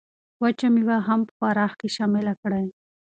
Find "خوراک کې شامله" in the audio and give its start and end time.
1.37-2.33